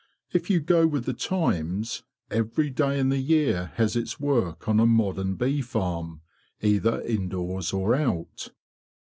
[0.33, 2.01] If you go with the times,
[2.31, 6.21] every day in the year has its work on a modern bee farm,
[6.59, 8.49] either indoors or out.